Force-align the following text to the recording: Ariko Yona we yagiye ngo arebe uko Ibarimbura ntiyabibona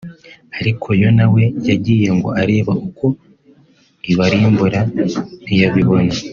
Ariko 0.59 0.87
Yona 1.01 1.25
we 1.33 1.43
yagiye 1.69 2.07
ngo 2.17 2.29
arebe 2.41 2.71
uko 2.87 3.05
Ibarimbura 4.11 4.79
ntiyabibona 5.43 6.13